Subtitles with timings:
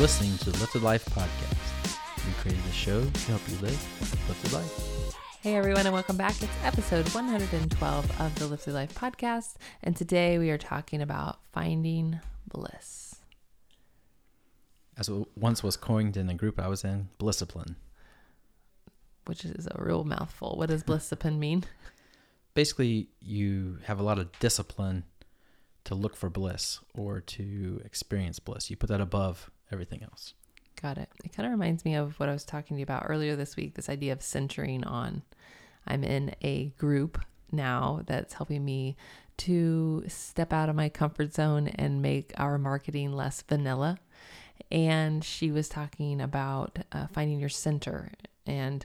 [0.00, 2.26] listening to the Lifted Life podcast.
[2.26, 5.14] We created a show to help you live lifted life.
[5.42, 6.42] Hey everyone, and welcome back.
[6.42, 12.18] It's episode 112 of the Lifted Life podcast, and today we are talking about finding
[12.48, 13.16] bliss.
[14.96, 17.74] As it once was coined in a group I was in, Blissipline.
[19.26, 20.56] Which is a real mouthful.
[20.56, 21.64] What does blissipline mean?
[22.54, 25.04] Basically, you have a lot of discipline
[25.84, 28.70] to look for bliss or to experience bliss.
[28.70, 30.34] You put that above everything else.
[30.80, 31.10] Got it.
[31.24, 33.56] It kind of reminds me of what I was talking to you about earlier this
[33.56, 35.22] week this idea of centering on.
[35.86, 37.20] I'm in a group
[37.52, 38.96] now that's helping me
[39.38, 43.98] to step out of my comfort zone and make our marketing less vanilla.
[44.70, 48.12] And she was talking about uh, finding your center
[48.46, 48.84] and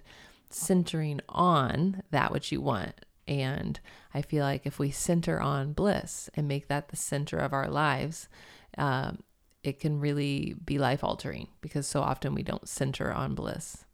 [0.49, 2.93] centering on that which you want.
[3.27, 3.79] And
[4.13, 7.67] I feel like if we center on bliss and make that the center of our
[7.67, 8.29] lives,
[8.77, 9.23] um,
[9.65, 13.85] it can really be life altering because so often we don't center on bliss.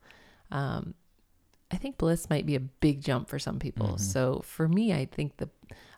[0.52, 0.96] Um,
[1.72, 3.88] I think bliss might be a big jump for some people.
[3.88, 4.04] Mm-hmm.
[4.04, 5.50] So for me, I think the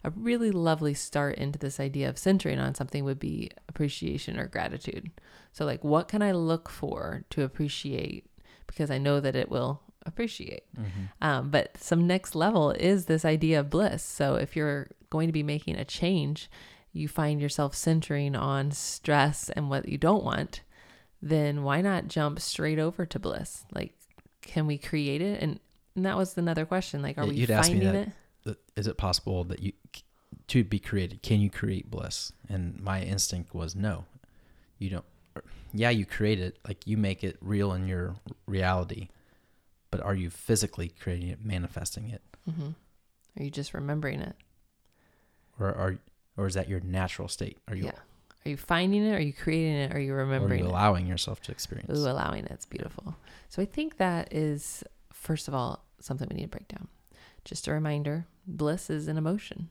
[0.03, 4.47] a really lovely start into this idea of centering on something would be appreciation or
[4.47, 5.09] gratitude.
[5.53, 8.29] So like, what can I look for to appreciate?
[8.67, 10.65] Because I know that it will appreciate.
[10.77, 11.05] Mm-hmm.
[11.21, 14.03] Um, but some next level is this idea of bliss.
[14.03, 16.49] So if you're going to be making a change,
[16.93, 20.61] you find yourself centering on stress and what you don't want,
[21.21, 23.65] then why not jump straight over to bliss?
[23.73, 23.93] Like,
[24.41, 25.41] can we create it?
[25.41, 25.59] And,
[25.95, 27.01] and that was another question.
[27.01, 28.07] Like, are You'd we finding that,
[28.45, 28.57] it?
[28.75, 29.73] Is it possible that you
[30.47, 31.23] to be created?
[31.23, 32.31] Can you create bliss?
[32.49, 34.05] And my instinct was no.
[34.77, 35.05] You don't.
[35.73, 36.59] Yeah, you create it.
[36.67, 39.09] Like you make it real in your reality,
[39.89, 42.21] but are you physically creating it, manifesting it?
[42.49, 42.69] Mm-hmm.
[43.39, 44.35] Are you just remembering it?
[45.59, 45.97] Or are
[46.37, 47.57] or is that your natural state?
[47.67, 47.85] Are you?
[47.85, 47.99] Yeah.
[48.45, 49.13] Are you finding it?
[49.13, 49.95] Are you creating it?
[49.95, 50.51] Are you remembering?
[50.51, 51.09] Or are you allowing it?
[51.09, 51.97] yourself to experience?
[51.97, 52.51] Ooh, allowing it.
[52.51, 53.15] It's beautiful.
[53.49, 54.83] So I think that is
[55.13, 56.87] first of all something we need to break down.
[57.45, 59.69] Just a reminder: bliss is an emotion.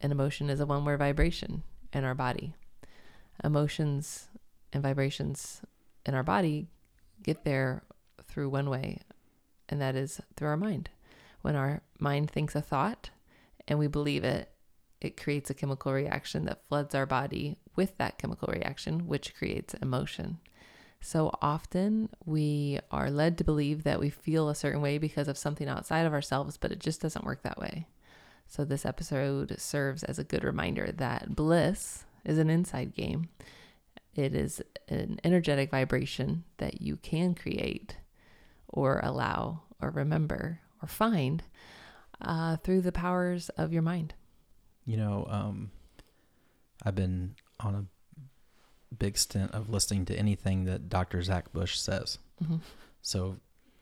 [0.00, 1.62] An emotion is a one-word vibration
[1.92, 2.54] in our body.
[3.44, 4.28] Emotions
[4.72, 5.62] and vibrations
[6.04, 6.66] in our body
[7.22, 7.84] get there
[8.24, 8.98] through one way,
[9.68, 10.90] and that is through our mind.
[11.40, 13.10] When our mind thinks a thought
[13.66, 14.51] and we believe it,
[15.02, 19.74] it creates a chemical reaction that floods our body with that chemical reaction, which creates
[19.74, 20.38] emotion.
[21.00, 25.36] So often we are led to believe that we feel a certain way because of
[25.36, 27.88] something outside of ourselves, but it just doesn't work that way.
[28.46, 33.28] So this episode serves as a good reminder that bliss is an inside game.
[34.14, 37.96] It is an energetic vibration that you can create
[38.68, 41.42] or allow or remember or find
[42.20, 44.14] uh, through the powers of your mind
[44.84, 45.70] you know, um,
[46.84, 51.22] I've been on a big stint of listening to anything that Dr.
[51.22, 52.18] Zach Bush says.
[52.42, 52.56] Mm-hmm.
[53.00, 53.36] So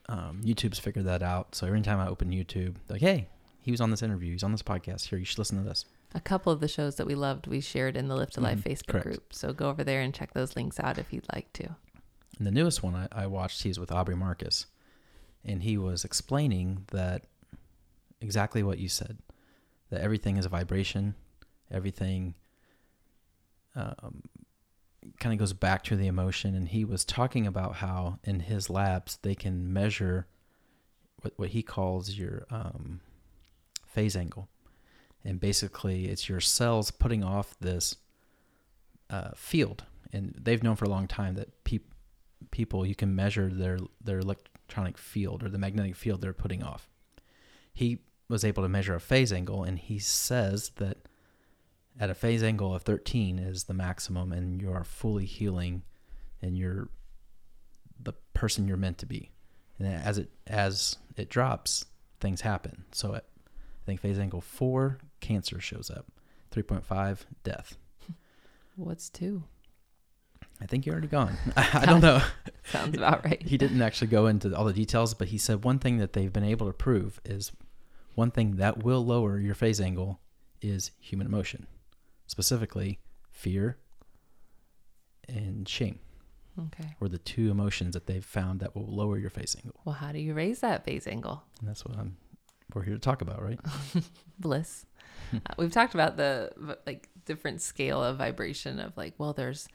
[0.09, 1.55] um, YouTube's figured that out.
[1.55, 3.29] So every time I open YouTube, like, hey,
[3.61, 4.33] he was on this interview.
[4.33, 5.07] He's on this podcast.
[5.07, 5.85] Here, you should listen to this.
[6.15, 8.71] A couple of the shows that we loved, we shared in the Lifted Life mm-hmm.
[8.71, 9.07] Facebook Correct.
[9.07, 9.33] group.
[9.33, 11.77] So go over there and check those links out if you'd like to.
[12.39, 14.67] And the newest one I, I watched, he's with Aubrey Marcus.
[15.45, 17.25] And he was explaining that
[18.21, 19.19] exactly what you said
[19.91, 21.15] that everything is a vibration.
[21.71, 22.35] Everything
[23.75, 24.23] um,
[25.19, 26.55] kind of goes back to the emotion.
[26.55, 30.27] And he was talking about how in his labs they can measure
[31.23, 33.01] what, what he calls your um,
[33.87, 34.49] phase angle.
[35.25, 37.97] And basically, it's your cells putting off this
[39.11, 39.85] uh, field.
[40.13, 41.81] And they've known for a long time that pe-
[42.51, 46.89] people, you can measure their, their electronic field or the magnetic field they're putting off.
[47.73, 47.99] He
[48.31, 50.99] was able to measure a phase angle, and he says that
[51.99, 55.83] at a phase angle of 13 is the maximum, and you are fully healing,
[56.41, 56.89] and you're
[58.03, 59.31] the person you're meant to be.
[59.79, 61.85] And as it as it drops,
[62.21, 62.85] things happen.
[62.93, 66.07] So at, I think phase angle four, cancer shows up.
[66.55, 67.77] 3.5, death.
[68.77, 69.45] What's two?
[70.61, 71.37] I think you're already gone.
[71.57, 72.23] I don't know.
[72.65, 73.41] Sounds about right.
[73.43, 76.33] he didn't actually go into all the details, but he said one thing that they've
[76.33, 77.53] been able to prove is
[78.21, 80.21] one thing that will lower your phase angle
[80.61, 81.67] is human emotion,
[82.27, 83.01] specifically
[83.31, 83.79] fear
[85.27, 85.99] and shame.
[86.67, 86.95] Okay.
[87.01, 89.81] Or the two emotions that they've found that will lower your phase angle.
[89.87, 91.45] Well, how do you raise that phase angle?
[91.61, 92.19] And that's what I'm
[92.75, 93.59] we're here to talk about, right?
[94.39, 94.85] Bliss.
[95.33, 99.67] uh, we've talked about the like different scale of vibration of like, well, there's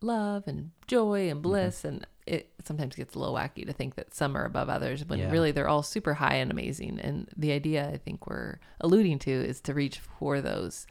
[0.00, 1.42] love and joy and mm-hmm.
[1.42, 1.88] bliss mm-hmm.
[1.88, 5.18] and it sometimes gets a little wacky to think that some are above others when
[5.18, 5.30] yeah.
[5.30, 6.98] really they're all super high and amazing.
[7.00, 10.86] And the idea I think we're alluding to is to reach for those,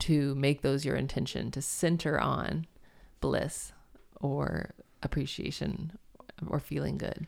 [0.00, 2.66] to make those your intention, to center on
[3.20, 3.72] bliss
[4.20, 4.70] or
[5.02, 5.92] appreciation
[6.46, 7.26] or feeling good.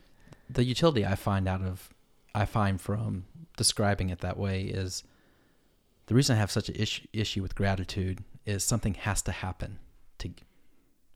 [0.49, 1.89] The utility I find out of,
[2.33, 3.25] I find from
[3.57, 5.03] describing it that way is
[6.07, 9.79] the reason I have such an issue, issue with gratitude is something has to happen.
[10.19, 10.29] To,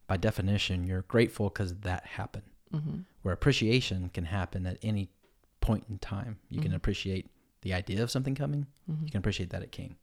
[0.07, 2.45] by definition, you're grateful because that happened.
[2.73, 2.99] Mm-hmm.
[3.23, 5.09] Where appreciation can happen at any
[5.61, 6.37] point in time.
[6.49, 6.75] You can Mhm.
[6.75, 7.29] appreciate
[7.61, 8.67] the idea of something coming.
[8.89, 9.05] Mm-hmm.
[9.05, 9.95] You can appreciate that it came.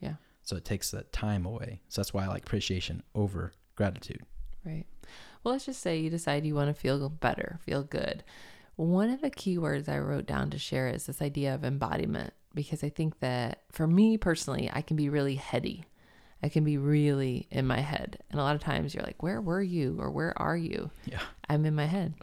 [0.00, 0.14] Yeah.
[0.42, 1.82] So it takes that time away.
[1.88, 4.22] So that's why I like appreciation over gratitude.
[4.64, 4.86] Right.
[5.44, 8.24] Well, let's just say you decide you want to feel better, feel good.
[8.76, 12.32] One of the key words I wrote down to share is this idea of embodiment,
[12.54, 15.84] because I think that for me personally, I can be really heady.
[16.42, 18.18] I can be really in my head.
[18.30, 20.90] And a lot of times you're like, where were you or where are you?
[21.04, 21.20] Yeah.
[21.48, 22.14] I'm in my head.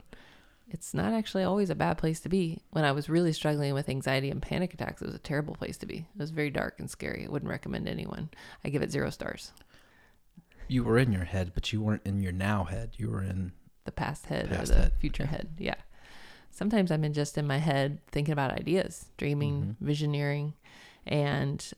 [0.72, 2.60] It's not actually always a bad place to be.
[2.72, 5.78] When I was really struggling with anxiety and panic attacks, it was a terrible place
[5.78, 6.08] to be.
[6.14, 7.26] It was very dark and scary.
[7.26, 8.30] I wouldn't recommend anyone.
[8.64, 9.52] I give it zero stars.
[10.68, 12.92] You were in your head, but you weren't in your now head.
[12.98, 13.54] You were in
[13.86, 15.50] the past head Past or the head, future head.
[15.58, 15.76] Yeah.
[16.52, 19.90] Sometimes I'm in just in my head thinking about ideas, dreaming, mm-hmm.
[19.90, 20.54] visioneering,
[21.08, 21.72] and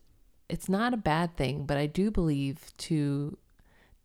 [0.52, 3.38] it's not a bad thing, but I do believe to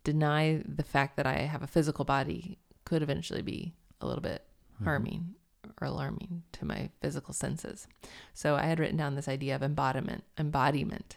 [0.05, 4.45] deny the fact that I have a physical body could eventually be a little bit
[4.77, 4.85] mm-hmm.
[4.85, 5.35] harming
[5.81, 7.89] or alarming to my physical senses.
[8.33, 11.17] So I had written down this idea of embodiment, embodiment.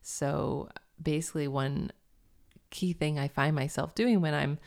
[0.00, 0.68] So
[1.02, 1.90] basically one
[2.70, 4.60] key thing I find myself doing when I'm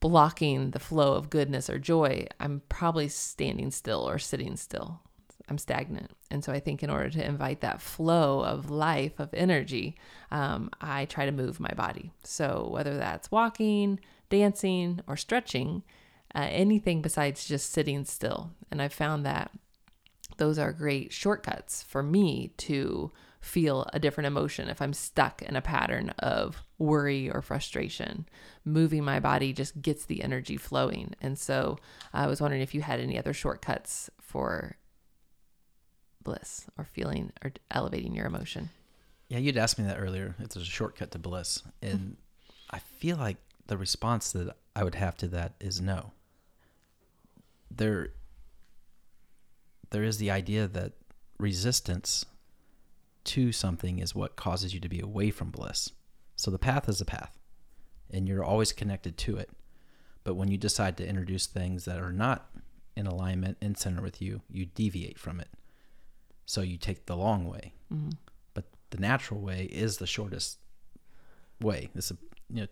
[0.00, 5.00] blocking the flow of goodness or joy, I'm probably standing still or sitting still.
[5.48, 6.10] I'm stagnant.
[6.30, 9.96] And so I think in order to invite that flow of life, of energy,
[10.30, 12.12] um, I try to move my body.
[12.22, 14.00] So whether that's walking,
[14.30, 15.82] dancing, or stretching,
[16.34, 18.50] uh, anything besides just sitting still.
[18.70, 19.50] And I've found that
[20.36, 25.54] those are great shortcuts for me to feel a different emotion if I'm stuck in
[25.54, 28.26] a pattern of worry or frustration.
[28.64, 31.14] Moving my body just gets the energy flowing.
[31.20, 31.78] And so
[32.12, 34.76] I was wondering if you had any other shortcuts for
[36.24, 38.70] bliss or feeling or elevating your emotion.
[39.28, 40.34] Yeah, you'd asked me that earlier.
[40.38, 41.62] It's a shortcut to bliss.
[41.80, 42.16] And
[42.70, 43.36] I feel like
[43.66, 46.12] the response that I would have to that is no.
[47.70, 48.10] There
[49.90, 50.92] there is the idea that
[51.38, 52.26] resistance
[53.24, 55.90] to something is what causes you to be away from bliss.
[56.36, 57.38] So the path is a path
[58.10, 59.50] and you're always connected to it.
[60.24, 62.50] But when you decide to introduce things that are not
[62.96, 65.48] in alignment and center with you, you deviate from it.
[66.46, 68.10] So you take the long way Mm-hmm.
[68.54, 70.58] but the natural way is the shortest
[71.60, 71.90] way.
[71.94, 72.16] It's a
[72.50, 72.66] you know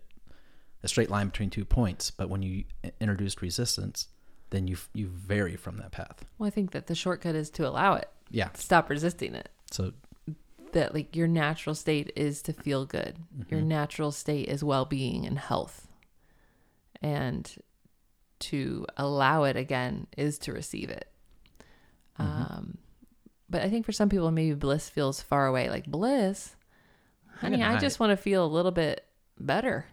[0.83, 2.11] a straight line between two points.
[2.11, 2.65] But when you
[2.99, 4.07] introduce resistance,
[4.49, 6.25] then you you vary from that path.
[6.37, 8.49] Well, I think that the shortcut is to allow it, Yeah.
[8.53, 9.49] stop resisting it.
[9.71, 9.93] So
[10.73, 13.17] That like your natural state is to feel good.
[13.49, 13.67] Your mhm.
[13.67, 15.87] natural state is well-being and health.
[17.01, 17.55] And
[18.39, 21.07] to allow it again is to receive it.
[22.19, 22.25] Mhm.
[22.57, 22.77] Um
[23.49, 25.69] but I think for some people maybe bliss feels far away.
[25.69, 26.55] Like bliss,
[27.39, 29.05] honey, I deny just want to feel a little bit
[29.39, 29.85] better.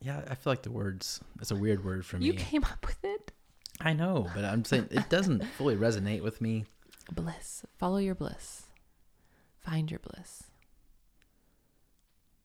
[0.00, 1.20] yeah, I feel like the words.
[1.40, 2.26] It's a weird word for me.
[2.26, 3.32] You came up with it.
[3.80, 6.64] I know, but I'm saying it doesn't fully resonate with me.
[7.12, 7.64] Bliss.
[7.78, 8.66] Follow your bliss.
[9.60, 10.44] Find your bliss.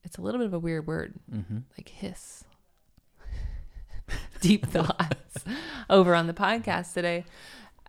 [0.02, 1.58] It's a little bit of a weird word, Mm-hmm.
[1.78, 2.44] like hiss.
[4.40, 5.44] Deep thoughts
[5.88, 7.24] over on the podcast today.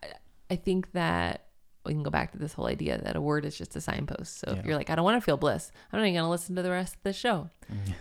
[0.04, 0.08] I-
[0.52, 1.46] I think that
[1.92, 4.40] we can go back to this whole idea that a word is just a signpost.
[4.40, 4.60] So Yeah.
[4.60, 6.56] if you're like, I don't want to feel bliss, I'm not even going to listen
[6.56, 7.50] to the rest of the show.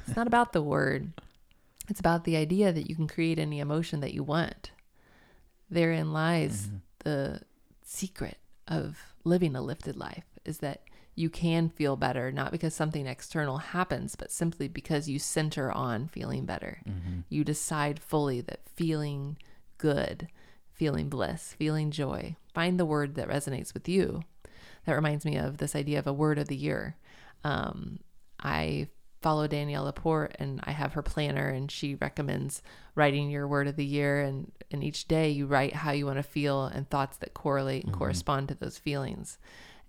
[0.07, 1.13] It's not about the word.
[1.89, 4.71] It's about the idea that you can create any emotion that you want.
[5.69, 6.81] Therein lies Mhm.
[7.01, 7.43] the
[7.83, 10.83] secret of living a lifted life is that
[11.17, 16.07] you can feel better, not because something external happens, but simply because you center on
[16.09, 16.81] feeling better.
[16.87, 17.25] Mhm.
[17.29, 19.37] You decide fully that feeling
[19.79, 20.29] good,
[20.81, 24.23] feeling bliss, feeling joy, find the word that resonates with you.
[24.87, 26.97] That reminds me of this idea of a word of the year.
[27.45, 27.99] Um,
[28.43, 28.89] I
[29.21, 32.63] follow Danielle LaPorte and I have her planner and she recommends
[32.95, 36.17] writing your word of the year and, and each day you write how you want
[36.17, 37.99] to feel and thoughts that correlate and Mhm.
[37.99, 39.37] correspond to those feelings.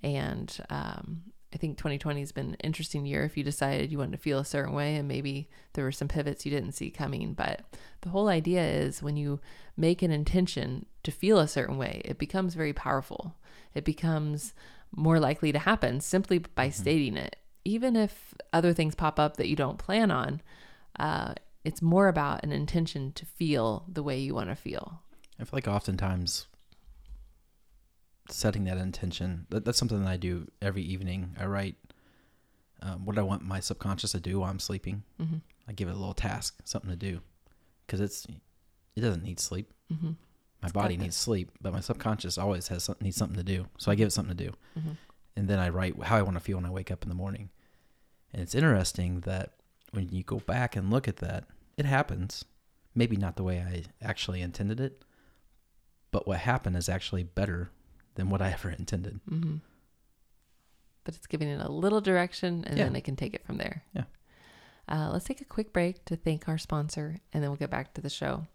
[0.03, 1.21] And um,
[1.53, 4.39] I think 2020 has been an interesting year if you decided you wanted to feel
[4.39, 7.33] a certain way and maybe there were some pivots you didn't see coming.
[7.33, 7.61] But
[8.01, 9.41] the whole idea is when you
[9.75, 13.35] make an intention to feel a certain way, it becomes very powerful.
[13.73, 14.53] It becomes
[14.95, 17.35] more likely to happen simply by stating it.
[17.65, 20.41] Even if other things pop up that you don't plan on,
[20.99, 25.01] uh, it's more about an intention to feel the way you want to feel.
[25.39, 26.47] I feel like oftentimes
[28.33, 31.35] setting that intention, that, that's something that I do every evening.
[31.39, 31.75] I write
[32.81, 35.03] um, what I want my subconscious to do while I'm sleeping.
[35.19, 37.21] hmm I give it a little task, something to do.
[37.85, 38.25] because it's
[38.95, 39.71] it doesn't need sleep.
[39.93, 40.07] Mm-hmm.
[40.61, 43.67] My It's body needs sleep, but my subconscious always has some, needs something to do.
[43.77, 44.91] So I give it something to do, Mm-hmm.
[45.37, 47.15] and then I write how I want to feel when I wake up in the
[47.15, 47.49] morning.
[48.33, 49.53] And it's interesting that
[49.91, 51.45] when you go back and look at that,
[51.77, 52.43] it happens.
[52.95, 55.03] Maybe not the way I actually intended it,
[56.11, 57.69] but what happened is actually better
[58.15, 59.19] than what I ever intended.
[59.29, 59.57] Mm-hmm.
[61.03, 62.85] But it's giving it a little direction, and Yeah.
[62.85, 63.83] then it can take it from there.
[63.93, 64.03] Yeah.
[64.87, 67.93] Uh, let's take a quick break to thank our sponsor, and then we'll get back
[67.95, 68.45] to the show.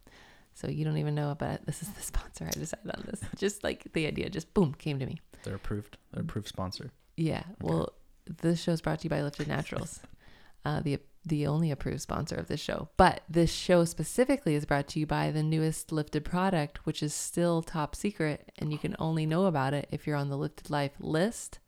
[0.55, 1.67] So you don't even know about it.
[1.67, 2.47] This is the sponsor.
[2.47, 3.21] I decided on this.
[3.37, 5.21] just like the idea, just boom, came to me.
[5.43, 5.99] They're approved.
[6.13, 6.91] They're approved sponsor.
[7.17, 7.43] Yeah.
[7.61, 7.93] Well,
[8.43, 10.01] this show is brought to you by Lifted Naturals,
[10.65, 12.89] uh, the the only approved sponsor of this show.
[12.97, 17.13] But this show specifically is brought to you by the newest Lifted product, which is
[17.13, 20.71] still top secret, and you can only know about it if you're on the Lifted
[20.71, 21.59] Life list,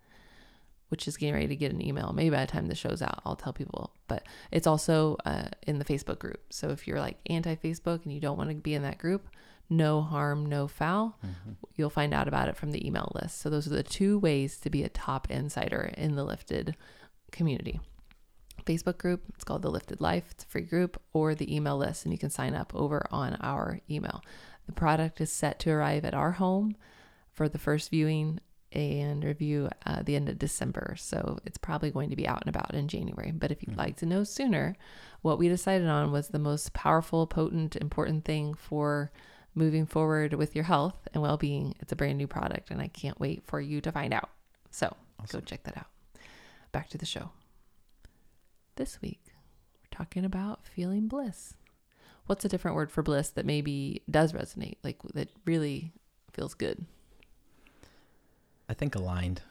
[0.89, 2.13] which is getting ready to get an email.
[2.13, 3.93] Maybe by the time the show's out, I'll tell people.
[4.07, 4.23] But
[4.53, 6.41] it's also uh, in the Facebook group.
[6.51, 9.29] So if you're like anti Facebook and you don't want to be in that group,
[9.69, 11.19] no harm, no foul
[11.77, 13.41] you'll find out about it from the email list.
[13.41, 16.75] So those are the two ways to be a top insider in the lifted
[17.33, 17.81] community.
[18.69, 20.25] Facebook group, it's called the Lifted Life.
[20.31, 23.37] It's a free group or the email list and you can sign up over on
[23.37, 24.23] our email.
[24.67, 26.77] The product is set to arrive at our home
[27.33, 30.95] for the first viewing and review uh, the end of December.
[30.99, 33.33] So it's probably going to be out and about in January.
[33.33, 34.77] But if you'd like to know sooner,
[35.23, 39.11] what we decided on was the most powerful, potent, important thing for
[39.55, 41.75] moving forward with your health and well-being.
[41.81, 44.29] It's a brand new product and I can't wait for you to find out.
[44.71, 44.95] So,
[45.33, 45.87] go check that out.
[46.71, 47.31] Back to the show.
[48.79, 49.21] This week,
[49.83, 51.55] we're talking about feeling bliss.
[52.27, 55.93] What's a different word for bliss that maybe does resonate, like that really
[56.33, 56.85] feels good?
[58.69, 59.43] I think aligned,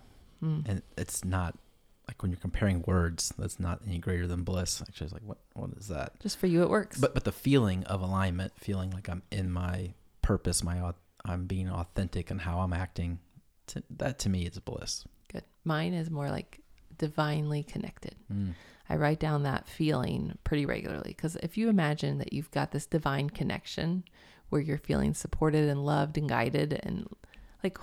[0.41, 0.63] Mm.
[0.69, 1.57] and it's not
[2.07, 3.33] like when you're comparing words.
[3.37, 4.81] That's not any greater than bliss.
[4.81, 6.17] Actually, it's like what what is that?
[6.21, 6.97] Just for you, it works.
[6.97, 10.93] But but the feeling of alignment, feeling like I'm in my purpose, my
[11.25, 13.19] I'm being authentic and how I'm acting.
[13.67, 15.03] To, that to me is bliss.
[15.27, 15.43] good.
[15.65, 16.61] Mine is more like
[16.97, 18.15] divinely connected.
[18.31, 18.53] Mm.
[18.89, 22.85] I write down that feeling pretty regularly because if you imagine that you've got this
[22.85, 24.03] divine connection
[24.49, 27.07] where you're feeling supported and loved and guided and
[27.63, 27.77] like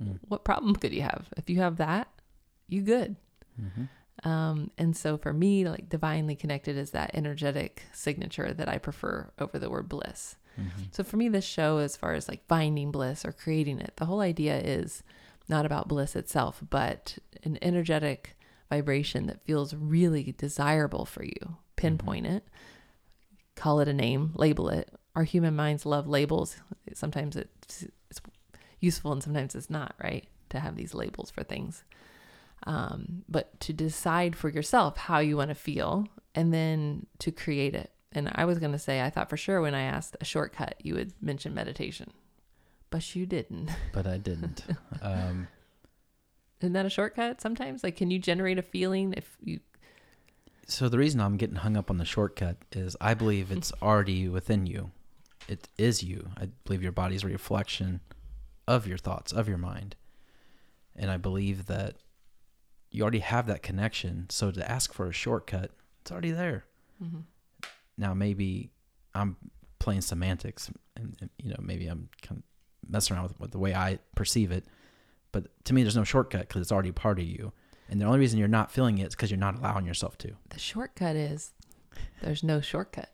[0.00, 0.18] Mm.
[0.26, 1.28] what problem could you have?
[1.36, 2.08] If you have that
[2.68, 3.16] you good.
[3.56, 3.84] Hmm
[4.22, 9.30] um, and so for me like divinely connected is that energetic signature that i prefer
[9.40, 10.36] over the word bliss.
[10.56, 13.92] Hmm so for me this show as far as like finding bliss or creating it
[13.96, 15.02] the whole idea is
[15.48, 18.36] not about bliss itself but an energetic
[18.74, 21.56] vibration that feels really desirable for you.
[21.76, 22.44] Pinpoint it.
[23.54, 24.32] Call it a name.
[24.34, 24.90] Label it.
[25.14, 26.56] Our human minds love labels.
[26.92, 28.20] Sometimes it's, it's
[28.80, 30.26] useful and sometimes it's not right?
[30.50, 31.84] To have these labels for things.
[32.66, 37.74] Um, but to decide for yourself how you want to feel and then to create
[37.74, 37.90] it.
[38.16, 40.76] And i was going to say i thought for sure when i asked a shortcut
[40.80, 42.12] you would mention meditation.
[42.90, 43.70] But you didn't.
[43.92, 44.62] But I didn't.
[45.02, 45.48] um,
[46.64, 49.60] isn't that a shortcut sometimes like can you generate a feeling if you
[50.66, 54.28] so the reason I'm getting hung up on the shortcut is I believe it's already
[54.28, 54.90] within you.
[55.48, 56.30] It is you.
[56.38, 58.00] I believe your body's a reflection
[58.66, 59.94] of your thoughts, of your mind.
[60.96, 61.96] And I believe that
[62.90, 64.26] you already have that connection.
[64.30, 66.64] So to ask for a shortcut, it's already there.
[67.02, 67.24] Mhm.
[67.98, 68.70] Now maybe
[69.14, 69.36] I'm
[69.78, 73.58] playing semantics and, and, you know maybe I'm kind of messing around with, with the
[73.58, 74.64] way I perceive it.
[75.34, 77.52] But to me, there's no shortcut because it's already part of you.
[77.90, 80.30] And the only reason you're not feeling it is because you're not allowing yourself to.
[80.50, 81.52] the shortcut is
[82.22, 83.10] there's no shortcut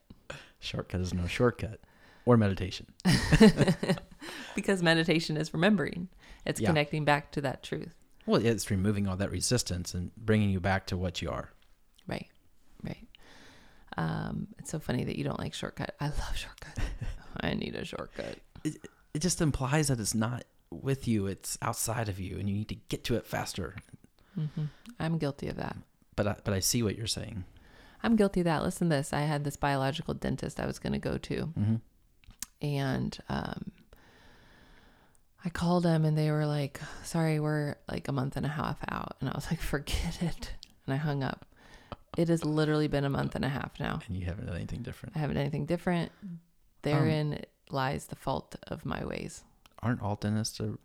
[0.61, 1.81] Shortcut is no shortcut
[2.27, 2.87] or meditation.
[4.55, 6.09] because meditation is remembering
[6.45, 6.69] it's Yeah.
[6.69, 7.95] connecting back to that truth
[8.27, 11.51] Well, it's removing all that resistance and bringing you back to what you are.
[12.07, 12.29] right
[12.83, 13.07] right
[13.97, 16.79] um, it's so funny that you don't like shortcut i love shortcut
[17.41, 22.19] i need a shortcut It just implies that it's not with you; it's outside of
[22.21, 23.77] you, and you need to get to it faster.
[24.35, 24.65] hmm
[24.99, 25.77] i'm guilty of that
[26.17, 27.45] But I, but I see what you're saying.
[28.03, 30.93] i'm guilty of that listen to this i had this biological dentist i was going
[30.93, 31.77] to go to Mm-hmm.
[32.63, 33.73] and um,
[35.45, 38.77] I called them and they were like, "Sorry, we're like a month and a half
[38.91, 40.53] out," and I was like, "Forget it,"
[40.85, 41.47] and I hung up.
[42.19, 44.01] It has literally been a month and a half now.
[44.07, 45.17] And you haven't done anything different.
[45.17, 46.13] I haven't done anything different.
[46.83, 49.43] Therein lies the fault of my ways.
[49.83, 50.61] Aren't all dentists?
[50.61, 50.79] Are,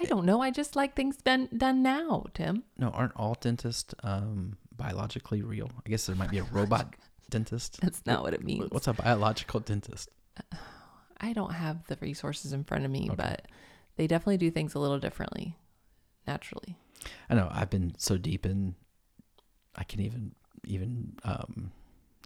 [0.00, 0.40] I don't know.
[0.40, 2.62] I just like things been done now, Tim.
[2.76, 5.70] no, aren't all dentists um, biologically real?
[5.84, 6.94] I guess there might be a robot
[7.30, 7.80] dentist.
[7.80, 8.70] That's not what it means.
[8.70, 10.08] What's a biological dentist?
[11.20, 13.16] I don't have the resources in front of me, Okay.
[13.16, 13.46] but
[13.96, 15.56] they definitely do things a little differently,
[16.26, 16.76] naturally.
[17.28, 18.76] I know I've been so deep in,
[19.74, 20.32] I can even
[20.64, 21.72] even um,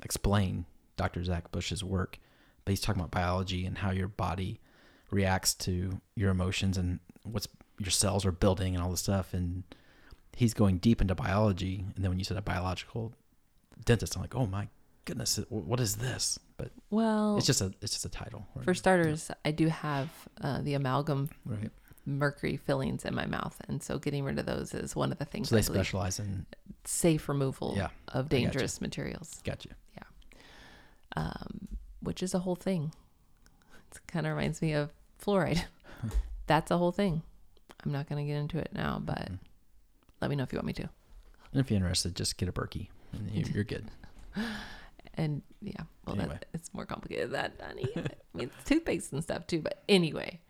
[0.03, 1.23] explain Dr.
[1.25, 2.19] Zach Bush's work,
[2.65, 4.61] but he's talking about biology and how your body
[5.13, 7.47] reacts to your emotions and what's
[7.79, 9.35] your cells are building and all this stuff.
[9.35, 9.63] And
[10.35, 11.85] he's going deep into biology.
[11.95, 13.13] And then when you said a biological
[13.85, 14.69] dentist, I'm like, oh my
[15.05, 16.39] goodness, what is this?
[16.57, 18.47] But Well, it's just a it's just a title.
[18.55, 18.65] right?
[18.65, 20.09] for starters, I do have
[20.41, 21.71] uh, the amalgam right.
[22.07, 25.25] mercury fillings in my mouth, and so getting rid of those is one of the
[25.25, 26.47] things So they specialize in.
[26.85, 28.43] safe removal Yeah, of gotcha.
[28.43, 29.71] dangerous materials, Gotcha.
[29.97, 30.03] Yeah,
[31.17, 31.69] um,
[32.01, 32.93] which is a whole thing.
[33.95, 34.91] It kind of reminds me of
[35.25, 35.65] fluoride.
[36.47, 37.23] That's a whole thing.
[37.85, 39.39] I'm not going to get into it now, but Mhm.
[40.21, 40.83] let me know if you want me to.
[41.53, 42.89] And if you're interested, just get a Berkey,
[43.33, 43.87] you're good.
[45.15, 46.33] And yeah, well, Anyway.
[46.33, 47.87] that, it's more complicated than that, honey.
[47.95, 48.01] I
[48.33, 49.61] mean, it's toothpaste and stuff too.
[49.61, 50.41] But anyway,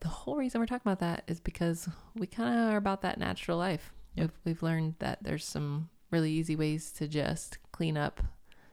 [0.00, 3.18] the whole reason we're talking about that is because we kind of are about that
[3.18, 3.92] natural life.
[4.14, 4.30] Yep.
[4.30, 8.22] We've, we've learned that there's some really easy ways to just clean up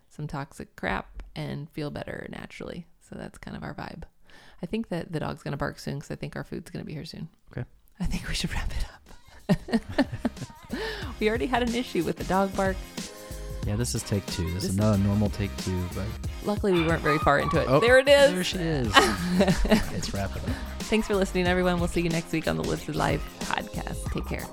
[0.08, 2.88] some toxic crap and feel better naturally.
[3.02, 4.04] So that's kind of our vibe.
[4.62, 6.84] I think that the dog's going to bark soon because I think our food's going
[6.84, 7.30] to be here soon.
[7.52, 7.66] Okay.
[8.00, 8.86] I think we should wrap it
[9.72, 9.82] up.
[11.20, 12.76] we already had an issue with the dog bark.
[13.66, 14.46] Yeah, this is take two.
[14.54, 16.06] This, This is not a normal take two, but
[16.46, 17.68] Luckily, we weren't very far into it.
[17.68, 18.32] Oh, there it is.
[18.34, 18.94] there she is.
[19.66, 20.56] Let's wrap it up.
[20.84, 21.80] Thanks for listening, everyone.
[21.80, 24.12] We'll see you next week on the Lifted Life podcast.
[24.14, 24.46] Take care.